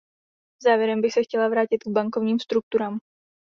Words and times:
Závěrem 0.63 1.01
bych 1.01 1.13
se 1.13 1.23
chtěla 1.23 1.47
vrátit 1.49 1.83
k 1.83 1.87
bankovním 1.87 2.39
strukturám. 2.39 2.99